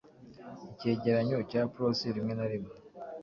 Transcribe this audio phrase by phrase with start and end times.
[0.71, 2.73] icyegeranyo cya prose rimwe na rimwe